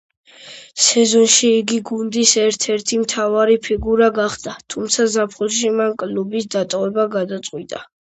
სეზონში 0.85 1.51
იგი 1.57 1.77
გუნდის 1.89 2.33
ერთ-ერთი 2.45 2.99
მთავარი 3.03 3.59
ფიგურა 3.69 4.09
გახდა, 4.19 4.57
თუმცა 4.75 5.09
ზაფხულში 5.19 5.73
მან 5.81 5.97
კლუბის 6.05 6.53
დატოვება 6.61 7.11
გადაწყვიტა. 7.21 7.89